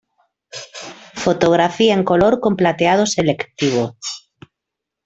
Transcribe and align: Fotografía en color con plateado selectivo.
Fotografía 1.13 1.93
en 1.93 2.03
color 2.03 2.39
con 2.39 2.55
plateado 2.55 3.05
selectivo. 3.05 3.97